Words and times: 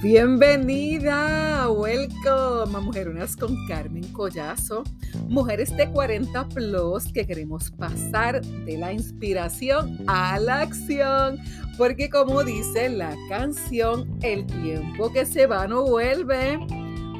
Bienvenida, 0.00 1.68
welcome 1.72 2.76
a 2.76 2.80
Mujerunas 2.80 3.34
con 3.34 3.66
Carmen 3.66 4.04
Collazo, 4.12 4.84
mujeres 5.28 5.76
de 5.76 5.90
40 5.90 6.48
plus 6.50 7.12
que 7.12 7.26
queremos 7.26 7.72
pasar 7.72 8.40
de 8.40 8.78
la 8.78 8.92
inspiración 8.92 9.98
a 10.06 10.38
la 10.38 10.60
acción, 10.60 11.40
porque 11.76 12.08
como 12.08 12.44
dice 12.44 12.88
la 12.90 13.16
canción, 13.28 14.16
el 14.22 14.46
tiempo 14.46 15.12
que 15.12 15.26
se 15.26 15.48
va 15.48 15.66
no 15.66 15.82
vuelve. 15.82 16.60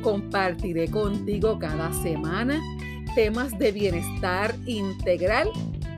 Compartiré 0.01 0.89
contigo 0.89 1.59
cada 1.59 1.93
semana 1.93 2.61
temas 3.17 3.59
de 3.59 3.73
bienestar 3.73 4.55
integral 4.67 5.51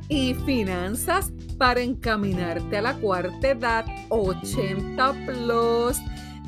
y 0.09 0.33
finanzas 0.33 1.31
para 1.59 1.83
encaminarte 1.83 2.79
a 2.79 2.83
la 2.83 2.95
cuarta 2.95 3.51
edad 3.51 3.85
80 4.09 5.27
plus 5.27 5.99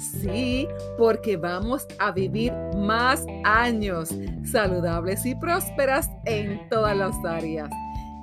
Sí, 0.02 0.66
porque 0.98 1.36
vamos 1.36 1.86
a 1.98 2.10
vivir 2.10 2.52
más 2.76 3.24
años 3.44 4.10
saludables 4.44 5.24
y 5.24 5.34
prósperas 5.34 6.10
en 6.24 6.68
todas 6.68 6.96
las 6.96 7.14
áreas. 7.24 7.70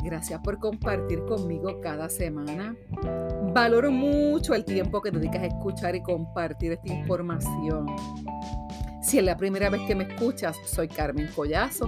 Gracias 0.03 0.39
por 0.41 0.59
compartir 0.59 1.23
conmigo 1.25 1.79
cada 1.81 2.09
semana. 2.09 2.75
Valoro 3.53 3.91
mucho 3.91 4.53
el 4.53 4.63
tiempo 4.63 5.01
que 5.01 5.11
dedicas 5.11 5.43
a 5.43 5.47
escuchar 5.47 5.95
y 5.95 6.01
compartir 6.01 6.73
esta 6.73 6.93
información. 6.93 7.87
Si 9.01 9.17
es 9.17 9.23
la 9.23 9.35
primera 9.37 9.69
vez 9.69 9.81
que 9.87 9.95
me 9.95 10.03
escuchas, 10.03 10.55
soy 10.65 10.87
Carmen 10.87 11.27
Collazo, 11.35 11.87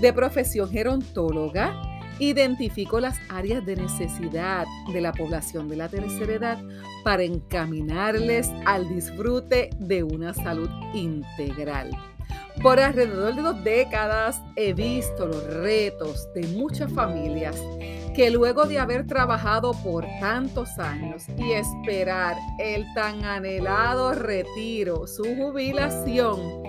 de 0.00 0.12
profesión 0.12 0.70
gerontóloga 0.70 1.91
Identifico 2.22 3.00
las 3.00 3.18
áreas 3.30 3.66
de 3.66 3.74
necesidad 3.74 4.64
de 4.92 5.00
la 5.00 5.10
población 5.12 5.68
de 5.68 5.74
la 5.74 5.88
tercera 5.88 6.32
edad 6.32 6.58
para 7.02 7.24
encaminarles 7.24 8.48
al 8.64 8.88
disfrute 8.88 9.70
de 9.80 10.04
una 10.04 10.32
salud 10.32 10.70
integral. 10.94 11.90
Por 12.62 12.78
alrededor 12.78 13.34
de 13.34 13.42
dos 13.42 13.64
décadas 13.64 14.40
he 14.54 14.72
visto 14.72 15.26
los 15.26 15.44
retos 15.52 16.32
de 16.32 16.46
muchas 16.56 16.92
familias 16.92 17.60
que 18.14 18.30
luego 18.30 18.66
de 18.66 18.78
haber 18.78 19.04
trabajado 19.08 19.72
por 19.82 20.06
tantos 20.20 20.78
años 20.78 21.24
y 21.36 21.50
esperar 21.54 22.36
el 22.60 22.86
tan 22.94 23.24
anhelado 23.24 24.12
retiro, 24.12 25.08
su 25.08 25.24
jubilación, 25.24 26.62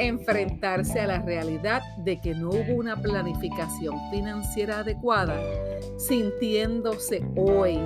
enfrentarse 0.00 1.00
a 1.00 1.06
la 1.06 1.20
realidad 1.20 1.82
de 1.98 2.20
que 2.20 2.34
no 2.34 2.50
hubo 2.50 2.74
una 2.74 2.96
planificación 2.96 3.96
financiera 4.10 4.80
adecuada, 4.80 5.38
sintiéndose 5.98 7.22
hoy 7.36 7.78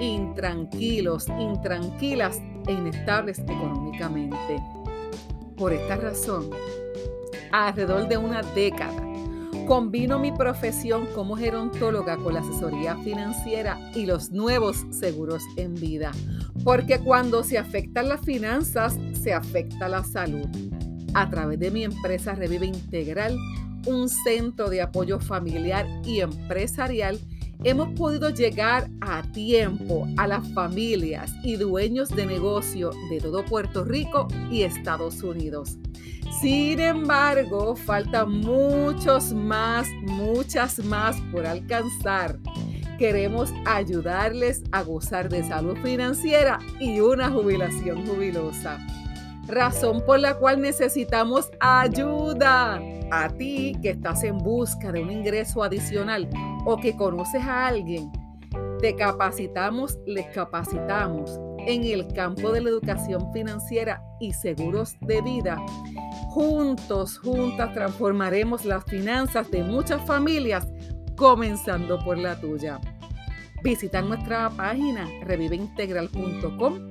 intranquilos, 0.00 1.28
intranquilas 1.38 2.40
e 2.66 2.72
inestables 2.72 3.38
económicamente. 3.40 4.62
Por 5.56 5.72
esta 5.74 5.96
razón, 5.96 6.48
alrededor 7.52 8.08
de 8.08 8.16
una 8.16 8.40
década, 8.42 9.02
combino 9.66 10.18
mi 10.18 10.32
profesión 10.32 11.06
como 11.14 11.36
gerontóloga 11.36 12.16
con 12.16 12.34
la 12.34 12.40
asesoría 12.40 12.96
financiera 12.96 13.78
y 13.94 14.06
los 14.06 14.30
nuevos 14.30 14.86
seguros 14.90 15.42
en 15.56 15.74
vida, 15.74 16.12
porque 16.64 16.98
cuando 16.98 17.44
se 17.44 17.58
afectan 17.58 18.08
las 18.08 18.22
finanzas, 18.22 18.98
se 19.12 19.34
afecta 19.34 19.88
la 19.88 20.02
salud 20.02 20.48
a 21.14 21.28
través 21.30 21.58
de 21.58 21.70
mi 21.70 21.84
empresa 21.84 22.34
Revive 22.34 22.66
Integral, 22.66 23.36
un 23.86 24.08
centro 24.08 24.68
de 24.68 24.82
apoyo 24.82 25.18
familiar 25.20 25.86
y 26.04 26.20
empresarial, 26.20 27.18
hemos 27.64 27.88
podido 27.98 28.30
llegar 28.30 28.88
a 29.00 29.22
tiempo 29.32 30.06
a 30.16 30.26
las 30.26 30.46
familias 30.52 31.32
y 31.42 31.56
dueños 31.56 32.08
de 32.10 32.26
negocio 32.26 32.90
de 33.10 33.20
todo 33.20 33.44
Puerto 33.44 33.84
Rico 33.84 34.28
y 34.50 34.62
Estados 34.62 35.22
Unidos. 35.22 35.78
Sin 36.40 36.80
embargo, 36.80 37.76
faltan 37.76 38.30
muchos 38.30 39.32
más, 39.32 39.88
muchas 40.02 40.78
más 40.84 41.20
por 41.32 41.46
alcanzar. 41.46 42.38
Queremos 42.98 43.50
ayudarles 43.66 44.62
a 44.72 44.82
gozar 44.82 45.28
de 45.28 45.42
salud 45.42 45.76
financiera 45.82 46.58
y 46.78 47.00
una 47.00 47.30
jubilación 47.30 48.06
jubilosa 48.06 48.78
razón 49.50 50.02
por 50.04 50.20
la 50.20 50.34
cual 50.34 50.60
necesitamos 50.60 51.50
ayuda. 51.60 52.80
A 53.12 53.28
ti 53.28 53.76
que 53.82 53.90
estás 53.90 54.22
en 54.22 54.38
busca 54.38 54.92
de 54.92 55.02
un 55.02 55.10
ingreso 55.10 55.62
adicional 55.62 56.28
o 56.64 56.76
que 56.76 56.96
conoces 56.96 57.42
a 57.42 57.66
alguien, 57.66 58.10
te 58.80 58.94
capacitamos, 58.94 59.98
les 60.06 60.26
capacitamos 60.28 61.38
en 61.66 61.84
el 61.84 62.06
campo 62.12 62.52
de 62.52 62.62
la 62.62 62.70
educación 62.70 63.32
financiera 63.32 64.02
y 64.20 64.32
seguros 64.32 64.96
de 65.00 65.20
vida. 65.22 65.58
Juntos, 66.30 67.18
juntas 67.18 67.74
transformaremos 67.74 68.64
las 68.64 68.84
finanzas 68.84 69.50
de 69.50 69.62
muchas 69.62 70.04
familias, 70.06 70.66
comenzando 71.16 71.98
por 71.98 72.16
la 72.16 72.40
tuya. 72.40 72.80
Visita 73.62 74.00
nuestra 74.00 74.48
página 74.50 75.06
reviveintegral.com 75.24 76.89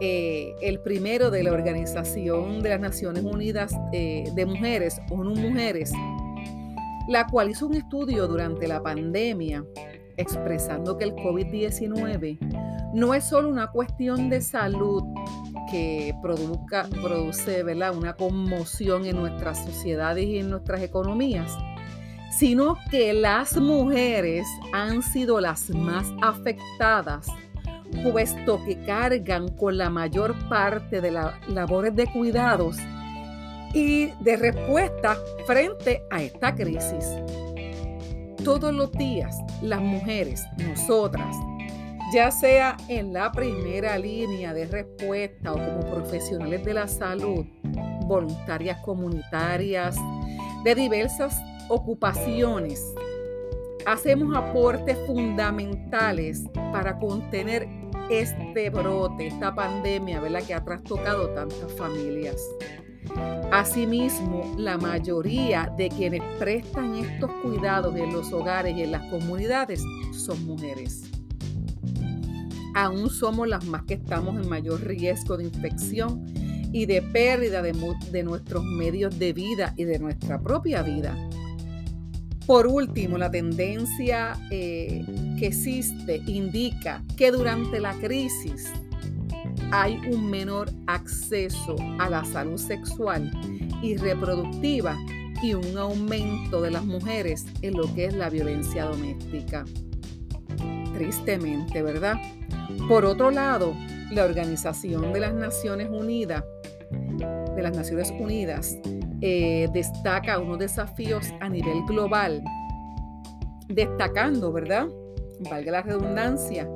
Eh, 0.00 0.56
el 0.60 0.80
primero 0.80 1.30
de 1.30 1.44
la 1.44 1.52
Organización 1.52 2.64
de 2.64 2.68
las 2.68 2.80
Naciones 2.80 3.22
Unidas 3.22 3.72
eh, 3.92 4.24
de 4.34 4.44
Mujeres, 4.44 5.00
ONU 5.08 5.36
Mujeres, 5.36 5.92
la 7.06 7.28
cual 7.28 7.50
hizo 7.50 7.68
un 7.68 7.74
estudio 7.74 8.26
durante 8.26 8.66
la 8.66 8.82
pandemia 8.82 9.64
expresando 10.20 10.96
que 10.96 11.04
el 11.04 11.14
COVID-19 11.14 12.38
no 12.94 13.14
es 13.14 13.24
solo 13.24 13.48
una 13.48 13.68
cuestión 13.68 14.28
de 14.30 14.40
salud 14.40 15.02
que 15.70 16.14
produzca, 16.20 16.88
produce 17.02 17.62
una 17.62 18.14
conmoción 18.14 19.06
en 19.06 19.16
nuestras 19.16 19.64
sociedades 19.64 20.26
y 20.26 20.38
en 20.38 20.50
nuestras 20.50 20.82
economías, 20.82 21.56
sino 22.36 22.76
que 22.90 23.12
las 23.12 23.56
mujeres 23.56 24.46
han 24.72 25.02
sido 25.02 25.40
las 25.40 25.70
más 25.70 26.06
afectadas, 26.22 27.28
puesto 28.02 28.64
que 28.64 28.82
cargan 28.84 29.48
con 29.56 29.78
la 29.78 29.90
mayor 29.90 30.34
parte 30.48 31.00
de 31.00 31.12
las 31.12 31.48
labores 31.48 31.94
de 31.94 32.06
cuidados 32.06 32.76
y 33.72 34.06
de 34.22 34.36
respuesta 34.36 35.16
frente 35.46 36.02
a 36.10 36.22
esta 36.22 36.54
crisis. 36.54 37.06
Todos 38.44 38.72
los 38.72 38.90
días 38.92 39.36
las 39.62 39.80
mujeres, 39.80 40.44
nosotras, 40.56 41.36
ya 42.14 42.30
sea 42.30 42.76
en 42.88 43.12
la 43.12 43.30
primera 43.32 43.98
línea 43.98 44.54
de 44.54 44.66
respuesta 44.66 45.52
o 45.52 45.56
como 45.56 45.80
profesionales 45.90 46.64
de 46.64 46.74
la 46.74 46.88
salud, 46.88 47.44
voluntarias 48.06 48.78
comunitarias, 48.78 49.96
de 50.64 50.74
diversas 50.74 51.38
ocupaciones, 51.68 52.82
hacemos 53.86 54.34
aportes 54.34 54.96
fundamentales 55.06 56.44
para 56.72 56.98
contener 56.98 57.68
este 58.10 58.70
brote, 58.70 59.28
esta 59.28 59.54
pandemia, 59.54 60.18
¿verdad? 60.20 60.42
Que 60.42 60.54
ha 60.54 60.64
trastocado 60.64 61.28
tantas 61.30 61.72
familias. 61.76 62.42
Asimismo, 63.52 64.54
la 64.56 64.78
mayoría 64.78 65.72
de 65.76 65.88
quienes 65.88 66.22
prestan 66.38 66.94
estos 66.94 67.30
cuidados 67.42 67.96
en 67.96 68.12
los 68.12 68.32
hogares 68.32 68.76
y 68.76 68.82
en 68.82 68.92
las 68.92 69.02
comunidades 69.10 69.82
son 70.12 70.44
mujeres. 70.46 71.02
Aún 72.74 73.10
somos 73.10 73.48
las 73.48 73.64
más 73.64 73.82
que 73.82 73.94
estamos 73.94 74.40
en 74.40 74.48
mayor 74.48 74.86
riesgo 74.86 75.36
de 75.36 75.44
infección 75.44 76.24
y 76.72 76.86
de 76.86 77.02
pérdida 77.02 77.62
de, 77.62 78.22
nuestros 78.22 78.64
medios 78.64 79.18
de 79.18 79.32
vida 79.32 79.74
y 79.76 79.84
de 79.84 79.98
nuestra 79.98 80.40
propia 80.40 80.82
vida. 80.82 81.16
Por 82.46 82.66
último, 82.68 83.18
la 83.18 83.30
tendencia 83.30 84.34
eh, 84.50 85.04
que 85.38 85.46
existe 85.48 86.22
indica 86.26 87.02
que 87.16 87.32
durante 87.32 87.80
la 87.80 87.94
crisis 87.94 88.72
hay 89.72 90.00
un 90.12 90.30
menor 90.30 90.70
acceso 90.86 91.76
a 91.98 92.08
la 92.08 92.24
salud 92.24 92.58
sexual 92.58 93.30
y 93.82 93.96
reproductiva 93.96 94.96
y 95.42 95.54
un 95.54 95.78
aumento 95.78 96.60
de 96.60 96.70
las 96.70 96.84
mujeres 96.84 97.46
en 97.62 97.76
lo 97.76 97.92
que 97.94 98.06
es 98.06 98.14
la 98.14 98.28
violencia 98.28 98.84
doméstica. 98.84 99.64
Tristemente, 100.94 101.82
¿verdad? 101.82 102.16
Por 102.88 103.04
otro 103.04 103.30
lado, 103.30 103.74
la 104.10 104.24
Organización 104.24 105.12
de 105.12 105.20
las 105.20 105.34
Naciones 105.34 105.88
Unidas, 105.88 106.44
de 107.54 107.62
las 107.62 107.76
Naciones 107.76 108.10
Unidas, 108.10 108.76
eh, 109.22 109.68
destaca 109.72 110.38
unos 110.38 110.58
desafíos 110.58 111.32
a 111.40 111.48
nivel 111.48 111.84
global, 111.86 112.42
destacando, 113.68 114.52
¿verdad? 114.52 114.88
Valga 115.48 115.72
la 115.72 115.82
redundancia, 115.82 116.68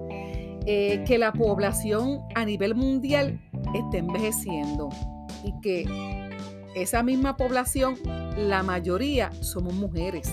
eh, 0.67 1.05
que 1.07 1.19
la 1.19 1.33
población 1.33 2.21
a 2.35 2.45
nivel 2.45 2.75
mundial 2.75 3.41
está 3.75 3.99
envejeciendo 3.99 4.89
y 5.45 5.53
que 5.61 5.85
esa 6.75 7.03
misma 7.03 7.37
población, 7.37 7.97
la 8.37 8.63
mayoría 8.63 9.31
somos 9.43 9.75
mujeres. 9.75 10.33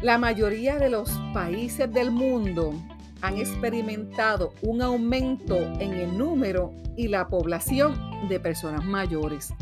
La 0.00 0.18
mayoría 0.18 0.76
de 0.76 0.90
los 0.90 1.10
países 1.34 1.92
del 1.92 2.10
mundo 2.10 2.74
han 3.20 3.38
experimentado 3.38 4.52
un 4.62 4.82
aumento 4.82 5.56
en 5.56 5.92
el 5.92 6.16
número 6.16 6.72
y 6.96 7.08
la 7.08 7.28
población 7.28 7.98
de 8.28 8.40
personas 8.40 8.84
mayores. 8.84 9.52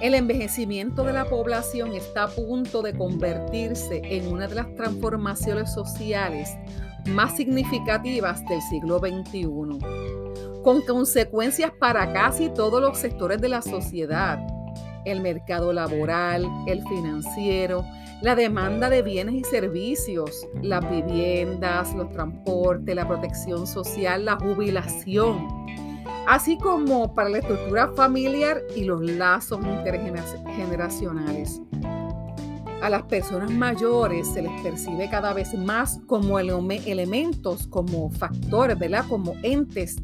El 0.00 0.14
envejecimiento 0.14 1.04
de 1.04 1.12
la 1.12 1.24
población 1.24 1.92
está 1.94 2.24
a 2.24 2.28
punto 2.28 2.82
de 2.82 2.94
convertirse 2.96 4.00
en 4.04 4.28
una 4.28 4.46
de 4.46 4.54
las 4.54 4.74
transformaciones 4.74 5.72
sociales 5.72 6.50
más 7.08 7.36
significativas 7.36 8.44
del 8.46 8.60
siglo 8.62 8.98
XXI, 8.98 9.78
con 10.62 10.82
consecuencias 10.82 11.72
para 11.78 12.12
casi 12.12 12.50
todos 12.50 12.80
los 12.80 12.98
sectores 12.98 13.40
de 13.40 13.48
la 13.48 13.62
sociedad, 13.62 14.38
el 15.04 15.20
mercado 15.20 15.72
laboral, 15.72 16.46
el 16.66 16.82
financiero, 16.86 17.84
la 18.20 18.34
demanda 18.34 18.90
de 18.90 19.02
bienes 19.02 19.34
y 19.34 19.44
servicios, 19.44 20.46
las 20.62 20.88
viviendas, 20.90 21.94
los 21.94 22.10
transportes, 22.10 22.94
la 22.94 23.06
protección 23.06 23.66
social, 23.66 24.24
la 24.24 24.36
jubilación, 24.36 25.46
así 26.26 26.58
como 26.58 27.14
para 27.14 27.28
la 27.28 27.38
estructura 27.38 27.88
familiar 27.94 28.60
y 28.74 28.84
los 28.84 29.00
lazos 29.02 29.60
intergeneracionales. 29.64 31.62
A 32.80 32.88
las 32.88 33.02
personas 33.04 33.50
mayores 33.50 34.28
se 34.28 34.42
les 34.42 34.62
percibe 34.62 35.10
cada 35.10 35.32
vez 35.32 35.52
más 35.54 36.00
como 36.06 36.38
elementos, 36.38 37.66
como 37.66 38.10
factores, 38.10 38.78
¿verdad? 38.78 39.04
Como 39.08 39.34
entes 39.42 39.96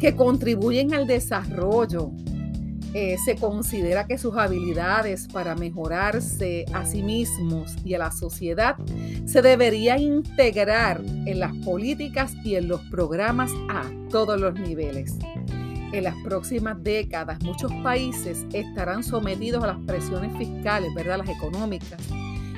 que 0.00 0.14
contribuyen 0.14 0.94
al 0.94 1.06
desarrollo. 1.06 2.12
Eh, 2.94 3.16
se 3.24 3.36
considera 3.36 4.06
que 4.06 4.18
sus 4.18 4.36
habilidades 4.36 5.26
para 5.26 5.54
mejorarse 5.54 6.66
a 6.74 6.84
sí 6.84 7.02
mismos 7.02 7.74
y 7.84 7.94
a 7.94 7.98
la 7.98 8.12
sociedad 8.12 8.76
se 9.24 9.40
debería 9.40 9.96
integrar 9.96 11.00
en 11.04 11.40
las 11.40 11.56
políticas 11.64 12.34
y 12.44 12.56
en 12.56 12.68
los 12.68 12.82
programas 12.82 13.50
a 13.70 13.90
todos 14.10 14.38
los 14.38 14.54
niveles. 14.54 15.16
En 15.92 16.04
las 16.04 16.14
próximas 16.24 16.82
décadas, 16.82 17.42
muchos 17.42 17.70
países 17.82 18.46
estarán 18.52 19.04
sometidos 19.04 19.62
a 19.62 19.68
las 19.68 19.78
presiones 19.86 20.36
fiscales, 20.38 20.92
¿verdad? 20.94 21.18
Las 21.18 21.28
económicas 21.28 22.00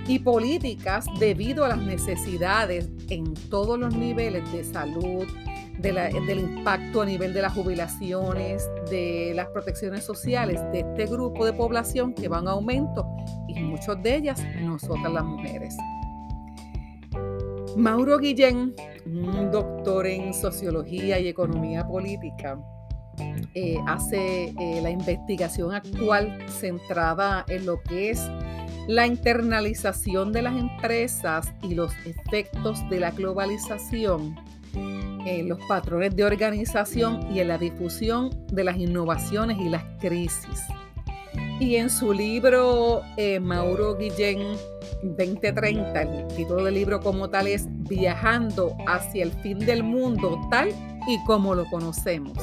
y 0.07 0.21
políticas 0.21 1.07
debido 1.19 1.65
a 1.65 1.69
las 1.69 1.79
necesidades 1.79 2.89
en 3.09 3.35
todos 3.51 3.79
los 3.79 3.97
niveles 3.97 4.51
de 4.53 4.63
salud, 4.63 5.27
del 5.79 6.39
impacto 6.39 7.03
a 7.03 7.07
nivel 7.07 7.35
de 7.35 7.43
las 7.43 7.53
jubilaciones, 7.53 8.69
de 8.89 9.33
las 9.35 9.49
protecciones 9.49 10.05
sociales 10.05 10.61
de 10.73 10.81
este 10.81 11.07
grupo 11.07 11.45
de 11.45 11.53
población 11.53 12.15
que 12.15 12.29
van 12.29 12.47
a 12.47 12.53
aumento 12.53 13.05
y 13.49 13.61
muchas 13.61 14.01
de 14.03 14.17
ellas 14.17 14.43
nosotras 14.63 15.13
las 15.13 15.25
mujeres. 15.25 15.77
Mauro 17.77 18.19
Guillén, 18.19 18.73
un 19.05 19.51
doctor 19.51 20.07
en 20.07 20.33
sociología 20.33 21.19
y 21.19 21.27
economía 21.27 21.87
política, 21.87 22.59
eh, 23.55 23.79
hace 23.87 24.55
eh, 24.59 24.81
la 24.83 24.91
investigación 24.91 25.75
actual 25.75 26.45
centrada 26.49 27.45
en 27.49 27.67
lo 27.67 27.81
que 27.83 28.11
es 28.11 28.21
la 28.87 29.07
internalización 29.07 30.33
de 30.33 30.43
las 30.43 30.57
empresas 30.57 31.53
y 31.63 31.75
los 31.75 31.93
efectos 32.05 32.79
de 32.91 33.01
la 33.01 33.11
globalización 33.11 34.37
en 34.75 35.49
los 35.49 35.59
patrones 35.69 36.15
de 36.17 36.25
organización 36.25 37.27
y 37.35 37.41
en 37.41 37.49
la 37.49 37.59
difusión 37.59 38.31
de 38.53 38.65
las 38.65 38.77
innovaciones 38.77 39.59
y 39.59 39.69
las 39.69 39.85
crisis. 40.01 40.63
Y 41.61 41.77
en 41.77 41.89
su 41.89 42.13
libro 42.13 43.03
eh, 43.17 43.41
Mauro 43.41 43.97
Guillén 43.97 44.41
2030, 45.03 46.03
el 46.03 46.27
título 46.29 46.65
del 46.65 46.75
libro 46.75 47.01
como 47.01 47.31
tal 47.31 47.47
es 47.47 47.67
Viajando 47.89 48.77
hacia 48.87 49.23
el 49.23 49.31
fin 49.31 49.59
del 49.59 49.83
mundo 49.83 50.41
tal 50.51 50.71
y 51.07 51.23
como 51.25 51.55
lo 51.55 51.65
conocemos. 51.67 52.37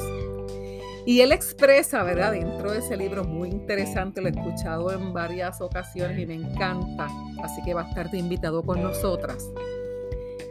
Y 1.04 1.20
él 1.20 1.32
expresa, 1.32 2.02
¿verdad? 2.04 2.32
Dentro 2.32 2.70
de 2.70 2.78
ese 2.78 2.96
libro 2.96 3.24
muy 3.24 3.48
interesante, 3.48 4.20
lo 4.20 4.28
he 4.28 4.30
escuchado 4.30 4.92
en 4.92 5.12
varias 5.12 5.60
ocasiones 5.60 6.18
y 6.18 6.26
me 6.26 6.34
encanta, 6.34 7.08
así 7.42 7.60
que 7.64 7.74
va 7.74 7.82
a 7.82 7.88
estar 7.88 8.10
de 8.10 8.18
invitado 8.18 8.62
con 8.62 8.80
nosotras. 8.80 9.50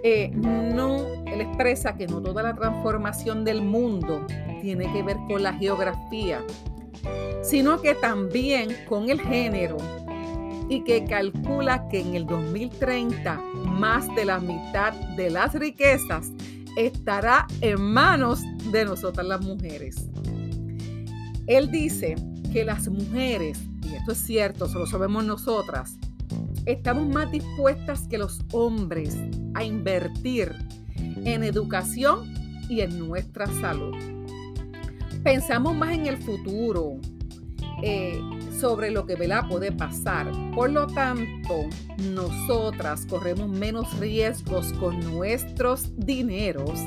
Eh, 0.03 0.31
no, 0.33 1.05
él 1.25 1.41
expresa 1.41 1.95
que 1.95 2.07
no 2.07 2.21
toda 2.21 2.43
la 2.43 2.55
transformación 2.55 3.45
del 3.45 3.61
mundo 3.61 4.25
tiene 4.61 4.91
que 4.91 5.03
ver 5.03 5.17
con 5.27 5.43
la 5.43 5.53
geografía, 5.53 6.43
sino 7.43 7.81
que 7.81 7.95
también 7.95 8.75
con 8.89 9.09
el 9.09 9.21
género 9.21 9.77
y 10.69 10.83
que 10.83 11.05
calcula 11.05 11.87
que 11.87 12.01
en 12.01 12.15
el 12.15 12.25
2030 12.25 13.41
más 13.65 14.07
de 14.15 14.25
la 14.25 14.39
mitad 14.39 14.93
de 15.15 15.29
las 15.29 15.53
riquezas 15.53 16.31
estará 16.77 17.47
en 17.61 17.81
manos 17.81 18.41
de 18.71 18.85
nosotras 18.85 19.25
las 19.25 19.41
mujeres. 19.41 20.09
Él 21.47 21.71
dice 21.71 22.15
que 22.51 22.63
las 22.65 22.87
mujeres, 22.87 23.59
y 23.83 23.95
esto 23.95 24.11
es 24.11 24.19
cierto, 24.19 24.67
solo 24.67 24.85
sabemos 24.85 25.23
nosotras, 25.25 25.97
estamos 26.65 27.07
más 27.07 27.31
dispuestas 27.31 28.07
que 28.07 28.17
los 28.17 28.39
hombres 28.51 29.17
a 29.53 29.63
invertir 29.63 30.53
en 30.97 31.43
educación 31.43 32.33
y 32.69 32.81
en 32.81 32.99
nuestra 32.99 33.47
salud. 33.59 33.95
Pensamos 35.23 35.75
más 35.75 35.91
en 35.91 36.07
el 36.07 36.17
futuro, 36.17 36.99
eh, 37.83 38.19
sobre 38.59 38.91
lo 38.91 39.05
que 39.07 39.15
¿verdad? 39.15 39.47
puede 39.49 39.71
pasar. 39.71 40.31
Por 40.53 40.71
lo 40.71 40.85
tanto, 40.85 41.67
nosotras 42.13 43.05
corremos 43.07 43.49
menos 43.49 43.99
riesgos 43.99 44.71
con 44.73 44.99
nuestros 44.99 45.91
dineros 45.97 46.79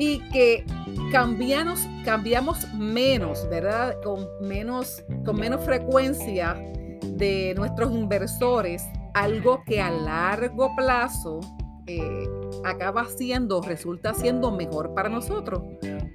y 0.00 0.18
que 0.30 0.64
cambiamos, 1.12 1.86
cambiamos 2.06 2.72
menos, 2.72 3.46
¿verdad? 3.50 4.00
Con 4.02 4.26
menos, 4.40 5.04
con 5.26 5.36
menos 5.36 5.62
frecuencia 5.62 6.54
de 7.02 7.52
nuestros 7.54 7.92
inversores, 7.92 8.82
algo 9.12 9.62
que 9.66 9.78
a 9.78 9.90
largo 9.90 10.74
plazo 10.74 11.40
eh, 11.86 12.26
acaba 12.64 13.04
siendo, 13.04 13.60
resulta 13.60 14.14
siendo 14.14 14.50
mejor 14.50 14.94
para 14.94 15.10
nosotros. 15.10 15.62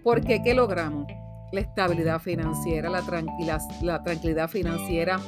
Porque 0.04 0.42
¿qué 0.42 0.56
logramos? 0.56 1.06
La 1.52 1.62
estabilidad 1.62 2.20
financiera, 2.20 2.90
la, 2.90 3.04
la 3.84 4.02
tranquilidad 4.02 4.50
financiera 4.50 5.20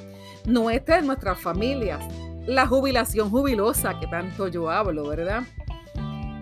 nuestra, 0.48 0.96
de 0.96 1.04
nuestras 1.04 1.40
familias, 1.40 2.04
la 2.48 2.66
jubilación 2.66 3.30
jubilosa 3.30 4.00
que 4.00 4.08
tanto 4.08 4.48
yo 4.48 4.72
hablo, 4.72 5.08
¿verdad? 5.10 5.44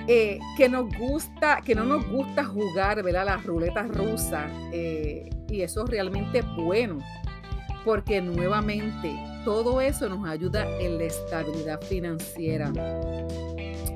Eh, 0.07 0.39
que 0.55 0.69
nos 0.69 0.95
gusta, 0.97 1.61
que 1.65 1.73
no 1.73 1.83
nos 1.83 2.07
gusta 2.07 2.45
jugar, 2.45 3.01
¿verdad? 3.01 3.25
Las 3.25 3.43
ruletas 3.43 3.87
rusas. 3.89 4.51
Eh, 4.71 5.29
y 5.49 5.61
eso 5.61 5.83
es 5.83 5.89
realmente 5.89 6.41
bueno, 6.57 6.99
porque 7.83 8.21
nuevamente 8.21 9.15
todo 9.43 9.81
eso 9.81 10.07
nos 10.09 10.27
ayuda 10.27 10.67
en 10.79 10.97
la 10.97 11.05
estabilidad 11.05 11.81
financiera. 11.81 12.71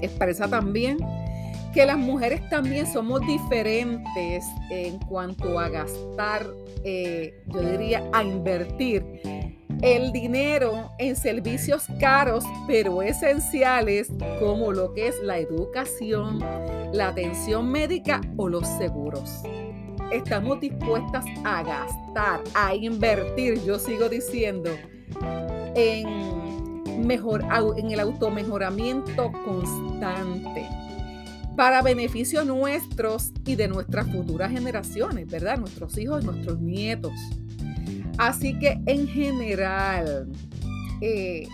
Expresa 0.01 0.47
también 0.47 0.97
que 1.73 1.85
las 1.85 1.97
mujeres 1.97 2.47
también 2.49 2.87
somos 2.87 3.21
diferentes 3.21 4.45
en 4.71 4.97
cuanto 4.99 5.59
a 5.59 5.69
gastar, 5.69 6.47
eh, 6.83 7.43
yo 7.47 7.61
diría, 7.61 8.03
a 8.11 8.23
invertir 8.23 9.18
el 9.81 10.12
dinero 10.12 10.91
en 10.98 11.15
servicios 11.15 11.88
caros 12.00 12.43
pero 12.67 13.01
esenciales 13.01 14.12
como 14.39 14.71
lo 14.71 14.93
que 14.93 15.07
es 15.07 15.19
la 15.24 15.38
educación, 15.38 16.39
la 16.93 17.09
atención 17.09 17.71
médica 17.71 18.21
o 18.38 18.50
los 18.50 18.67
seguros. 18.67 19.41
Estamos 20.12 20.59
dispuestas 20.59 21.24
a 21.43 21.63
gastar, 21.63 22.41
a 22.55 22.74
invertir, 22.74 23.63
yo 23.63 23.77
sigo 23.77 24.09
diciendo, 24.09 24.71
en, 25.75 27.05
mejor, 27.05 27.45
en 27.77 27.91
el 27.91 28.00
automejoramiento 28.00 29.31
constante 29.45 30.67
para 31.55 31.81
beneficio 31.81 32.43
nuestros 32.45 33.33
y 33.45 33.55
de 33.55 33.67
nuestras 33.67 34.09
futuras 34.12 34.50
generaciones, 34.51 35.27
¿verdad? 35.27 35.57
Nuestros 35.57 35.98
hijos 35.98 36.24
nuestros 36.24 36.59
nietos. 36.59 37.12
Así 38.19 38.53
que 38.59 38.77
en 38.85 39.07
general, 39.07 40.27
eh, 40.99 41.47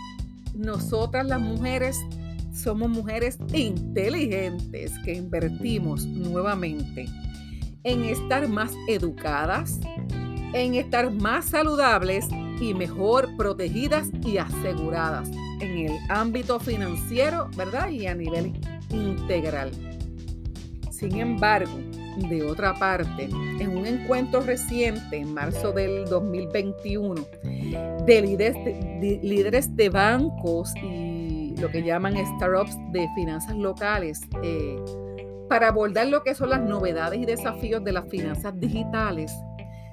nosotras 0.52 1.24
las 1.24 1.40
mujeres 1.40 1.96
somos 2.52 2.90
mujeres 2.90 3.38
inteligentes 3.52 4.92
que 5.04 5.14
invertimos 5.14 6.04
nuevamente 6.06 7.06
en 7.84 8.02
estar 8.02 8.48
más 8.48 8.72
educadas, 8.88 9.78
en 10.52 10.74
estar 10.74 11.12
más 11.12 11.44
saludables 11.44 12.26
y 12.60 12.74
mejor 12.74 13.36
protegidas 13.36 14.08
y 14.24 14.38
aseguradas 14.38 15.30
en 15.60 15.86
el 15.86 15.92
ámbito 16.08 16.58
financiero, 16.58 17.48
¿verdad? 17.56 17.90
Y 17.90 18.08
a 18.08 18.14
nivel 18.16 18.52
integral. 18.90 19.70
Sin 20.90 21.20
embargo, 21.20 21.78
de 22.16 22.42
otra 22.42 22.74
parte, 22.74 23.24
en 23.60 23.76
un 23.76 23.86
encuentro 23.86 24.40
reciente, 24.40 25.16
en 25.16 25.34
marzo 25.34 25.72
del 25.72 26.04
2021, 26.06 27.14
de 28.06 28.22
líderes 29.22 29.76
de, 29.76 29.88
bancos 29.88 30.74
y 30.82 31.54
lo 31.58 31.70
que 31.70 31.82
llaman 31.82 32.16
startups 32.36 32.76
de 32.92 33.08
finanzas 33.14 33.56
locales, 33.56 34.20
eh, 34.42 34.76
para 35.48 35.68
abordar 35.68 36.08
lo 36.08 36.22
que 36.22 36.34
son 36.34 36.50
las 36.50 36.60
novedades 36.60 37.20
y 37.20 37.24
desafíos 37.24 37.84
de 37.84 37.92
las 37.92 38.08
finanzas 38.08 38.58
digitales, 38.58 39.32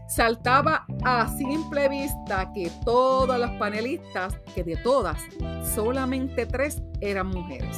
saltaba 0.07 0.85
a 1.03 1.27
simple 1.37 1.89
vista 1.89 2.51
que 2.53 2.71
todas 2.83 3.39
las 3.39 3.51
panelistas, 3.51 4.37
que 4.55 4.63
de 4.63 4.77
todas, 4.77 5.21
solamente 5.75 6.45
tres 6.45 6.81
eran 7.01 7.27
mujeres 7.27 7.77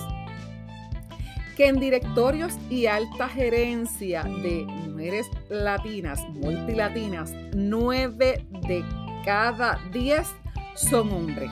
que 1.56 1.68
en 1.68 1.80
directorios 1.80 2.54
y 2.70 2.86
alta 2.86 3.30
gerencia 3.30 4.24
de 4.24 4.66
mujeres 4.66 5.28
latinas, 5.50 6.20
multilatinas, 6.30 7.32
nueve 7.54 8.46
de 8.68 8.84
cada 9.24 9.80
diez 9.92 10.28
son 10.76 11.12
hombres. 11.12 11.52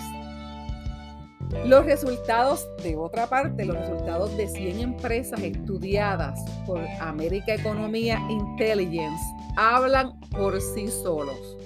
Los 1.65 1.85
resultados, 1.85 2.67
de 2.83 2.97
otra 2.97 3.27
parte, 3.27 3.63
los 3.63 3.77
resultados 3.77 4.35
de 4.35 4.47
100 4.47 4.79
empresas 4.79 5.39
estudiadas 5.39 6.39
por 6.65 6.81
América 6.99 7.53
Economía 7.53 8.19
Intelligence 8.29 9.23
hablan 9.55 10.19
por 10.31 10.59
sí 10.59 10.87
solos. 10.89 11.57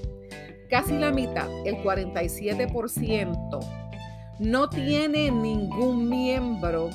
Casi 0.70 0.94
la 0.98 1.12
mitad, 1.12 1.48
el 1.66 1.78
47%, 1.78 3.60
no 4.40 4.70
tiene 4.70 5.32
ningún 5.32 6.10
miembro 6.10 6.90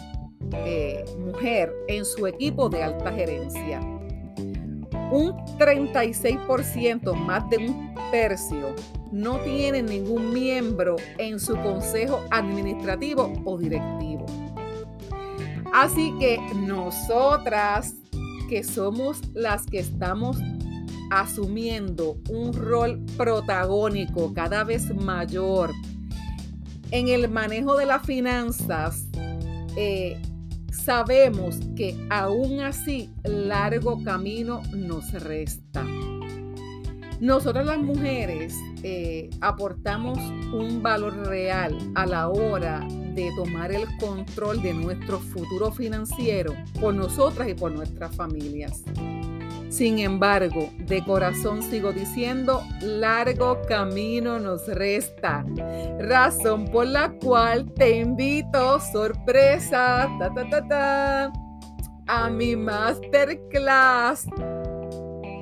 eh, 0.53 1.05
mujer 1.19 1.73
en 1.89 2.05
su 2.05 2.27
equipo 2.27 2.69
de 2.69 2.83
alta 2.83 3.13
gerencia. 3.13 3.81
Un 5.11 5.33
36%, 5.59 7.15
más 7.15 7.49
de 7.51 7.59
un 7.59 7.95
tercio, 8.11 8.75
no 9.11 9.39
tiene 9.41 9.83
ningún 9.83 10.33
miembro 10.33 10.97
en 11.19 11.39
su 11.39 11.55
consejo 11.57 12.23
administrativo 12.31 13.33
o 13.45 13.59
directivo. 13.59 14.25
Así 15.73 16.15
que 16.19 16.39
nosotras, 16.55 17.95
que 18.49 18.63
somos 18.63 19.21
las 19.35 19.67
que 19.67 19.79
estamos 19.79 20.39
asumiendo 21.11 22.17
un 22.31 22.53
rol 22.53 23.05
protagónico 23.17 24.33
cada 24.33 24.65
vez 24.65 24.95
mayor 24.95 25.71
en 26.91 27.09
el 27.09 27.29
manejo 27.29 27.77
de 27.77 27.87
las 27.87 28.03
finanzas, 28.03 29.07
eh, 29.77 30.21
sabemos 30.73 31.61
que 31.77 31.97
aún 32.11 32.61
así 32.61 33.11
largo 33.25 34.03
camino 34.03 34.63
nos 34.75 35.13
resta. 35.13 35.85
Nosotras 37.21 37.65
las 37.65 37.79
mujeres 37.79 38.57
eh, 38.83 39.31
aportamos 39.41 40.19
un 40.53 40.83
valor 40.83 41.29
real 41.29 41.79
a 41.95 42.05
la 42.05 42.29
hora 42.29 42.81
de 43.15 43.31
tomar 43.37 43.71
el 43.71 43.87
control 43.99 44.61
de 44.61 44.75
nuestro 44.75 45.21
futuro 45.21 45.71
financiero 45.71 46.53
por 46.81 46.95
nosotras 46.95 47.49
y 47.49 47.55
por 47.55 47.71
nuestras 47.71 48.17
familias. 48.17 48.83
Sin 49.73 50.01
embargo, 50.01 50.69
de 50.81 51.03
corazón 51.03 51.63
sigo 51.63 51.95
diciendo, 51.95 52.63
largo 52.83 53.63
camino 53.67 54.39
nos 54.39 54.69
resta. 54.69 55.47
Razón 55.99 56.67
por 56.67 56.89
la 56.89 57.11
cual 57.13 57.73
te 57.73 58.01
invito, 58.01 58.79
sorpresa, 58.81 60.11
a 62.07 62.29
mi 62.29 62.55
masterclass. 62.55 64.27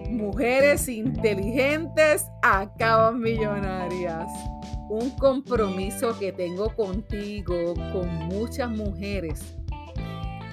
Mujeres 0.08 0.88
inteligentes 0.88 2.24
acaban 2.42 3.18
millonarias. 3.18 4.28
Un 4.88 5.10
compromiso 5.18 6.16
que 6.20 6.30
tengo 6.30 6.72
contigo, 6.76 7.74
con 7.92 8.08
muchas 8.28 8.70
mujeres 8.70 9.56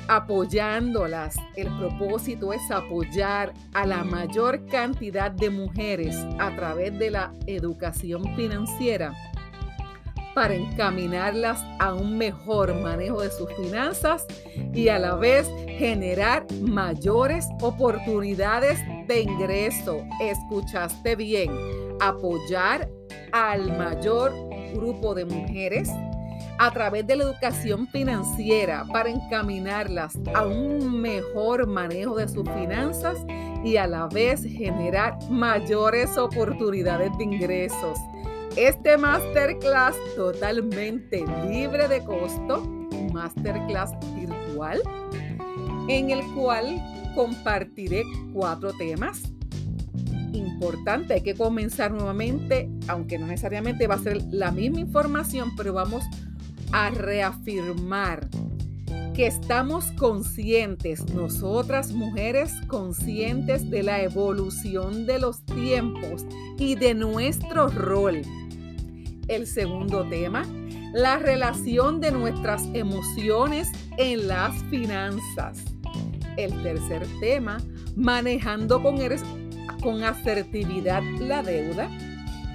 apoyándolas. 0.07 1.35
El 1.55 1.67
propósito 1.77 2.53
es 2.53 2.71
apoyar 2.71 3.53
a 3.73 3.85
la 3.85 4.03
mayor 4.03 4.65
cantidad 4.67 5.31
de 5.31 5.49
mujeres 5.49 6.15
a 6.39 6.55
través 6.55 6.97
de 6.97 7.11
la 7.11 7.33
educación 7.45 8.35
financiera 8.35 9.13
para 10.37 10.53
encaminarlas 10.53 11.65
a 11.79 11.95
un 11.95 12.15
mejor 12.15 12.75
manejo 12.75 13.21
de 13.21 13.31
sus 13.31 13.51
finanzas 13.55 14.23
y 14.71 14.87
a 14.89 14.99
la 14.99 15.15
vez 15.15 15.49
generar 15.79 16.45
mayores 16.61 17.47
oportunidades 17.59 18.79
de 19.07 19.21
ingreso. 19.21 20.05
Escuchaste 20.21 21.15
bien, 21.15 21.49
apoyar 21.99 22.87
al 23.31 23.75
mayor 23.79 24.31
grupo 24.75 25.15
de 25.15 25.25
mujeres 25.25 25.89
a 26.59 26.71
través 26.71 27.05
de 27.05 27.15
la 27.15 27.23
educación 27.23 27.87
financiera 27.87 28.85
para 28.91 29.09
encaminarlas 29.09 30.17
a 30.33 30.45
un 30.45 31.01
mejor 31.01 31.67
manejo 31.67 32.15
de 32.15 32.27
sus 32.27 32.49
finanzas 32.49 33.17
y 33.63 33.77
a 33.77 33.87
la 33.87 34.07
vez 34.07 34.43
generar 34.43 35.17
mayores 35.29 36.17
oportunidades 36.17 37.15
de 37.17 37.23
ingresos. 37.23 37.99
Este 38.55 38.97
masterclass 38.97 39.95
totalmente 40.15 41.23
libre 41.47 41.87
de 41.87 42.03
costo, 42.03 42.63
masterclass 43.13 43.91
virtual, 44.15 44.81
en 45.87 46.09
el 46.09 46.23
cual 46.33 46.81
compartiré 47.15 48.03
cuatro 48.33 48.73
temas 48.73 49.31
importante, 50.33 51.13
hay 51.15 51.21
que 51.21 51.35
comenzar 51.35 51.91
nuevamente, 51.91 52.69
aunque 52.87 53.17
no 53.17 53.27
necesariamente 53.27 53.87
va 53.87 53.95
a 53.95 53.99
ser 53.99 54.21
la 54.29 54.51
misma 54.51 54.79
información, 54.79 55.55
pero 55.55 55.73
vamos 55.73 56.03
a 56.71 56.89
reafirmar 56.89 58.27
que 59.17 59.25
estamos 59.25 59.91
conscientes, 59.93 61.11
nosotras 61.11 61.91
mujeres 61.91 62.53
conscientes 62.67 63.67
de 63.67 63.81
la 63.81 64.03
evolución 64.03 65.07
de 65.07 65.17
los 65.17 65.43
tiempos 65.43 66.23
y 66.59 66.75
de 66.75 66.93
nuestro 66.93 67.67
rol. 67.69 68.21
El 69.27 69.47
segundo 69.47 70.07
tema, 70.07 70.45
la 70.93 71.17
relación 71.17 71.99
de 71.99 72.11
nuestras 72.11 72.63
emociones 72.73 73.71
en 73.97 74.27
las 74.27 74.53
finanzas. 74.65 75.63
El 76.37 76.61
tercer 76.61 77.07
tema, 77.19 77.57
manejando 77.95 78.83
con, 78.83 78.97
con 79.81 80.03
asertividad 80.03 81.01
la 81.19 81.41
deuda. 81.41 81.89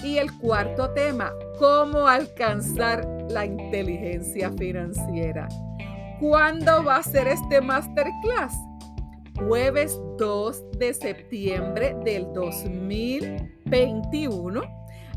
Y 0.05 0.19
el 0.19 0.33
cuarto 0.33 0.91
tema, 0.91 1.33
cómo 1.59 2.07
alcanzar 2.07 3.22
la 3.33 3.47
inteligencia 3.47 4.53
financiera. 4.53 5.49
¿Cuándo 6.21 6.85
va 6.85 6.99
a 6.99 7.03
ser 7.03 7.27
este 7.27 7.61
masterclass? 7.61 8.55
Jueves 9.37 9.99
2 10.19 10.71
de 10.79 10.95
septiembre 10.95 11.97
del 12.05 12.33
2021 12.33 14.63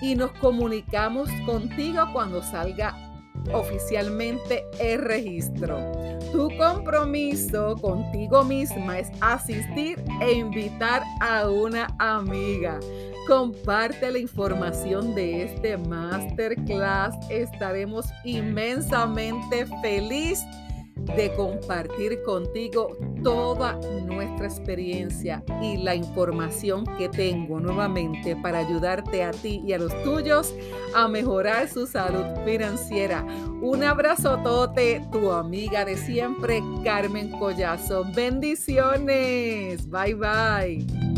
y 0.00 0.14
nos 0.14 0.32
comunicamos 0.32 1.28
contigo 1.46 2.04
cuando 2.12 2.42
salga 2.42 2.96
oficialmente 3.52 4.64
el 4.78 5.00
registro. 5.02 5.78
Tu 6.32 6.48
compromiso 6.56 7.76
contigo 7.76 8.44
misma 8.44 8.98
es 8.98 9.10
asistir 9.20 10.02
e 10.20 10.32
invitar 10.32 11.02
a 11.20 11.48
una 11.48 11.88
amiga. 11.98 12.78
Comparte 13.26 14.10
la 14.10 14.18
información 14.18 15.14
de 15.14 15.44
este 15.44 15.76
masterclass. 15.76 17.14
Estaremos 17.30 18.06
inmensamente 18.24 19.66
felices 19.82 20.44
de 21.16 21.32
compartir 21.34 22.22
contigo 22.22 22.96
toda 23.22 23.74
nuestra 24.06 24.46
experiencia 24.46 25.42
y 25.62 25.76
la 25.76 25.94
información 25.94 26.84
que 26.96 27.08
tengo 27.08 27.60
nuevamente 27.60 28.36
para 28.36 28.58
ayudarte 28.58 29.22
a 29.22 29.30
ti 29.30 29.62
y 29.66 29.72
a 29.72 29.78
los 29.78 30.02
tuyos 30.02 30.54
a 30.94 31.08
mejorar 31.08 31.68
su 31.68 31.86
salud 31.86 32.24
financiera. 32.44 33.24
Un 33.60 33.84
abrazo 33.84 34.38
tote, 34.42 35.06
tu 35.12 35.30
amiga 35.30 35.84
de 35.84 35.96
siempre, 35.96 36.62
Carmen 36.84 37.30
Collazo. 37.38 38.04
Bendiciones. 38.14 39.88
Bye 39.88 40.14
bye. 40.14 41.09